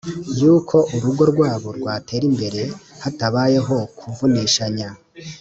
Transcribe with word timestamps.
y’uko 0.39 0.75
urugo 0.95 1.23
rwabo 1.31 1.67
rwatera 1.77 2.23
imbere 2.31 2.61
hatabayeho 3.03 3.75
kuvunishanya. 3.97 4.89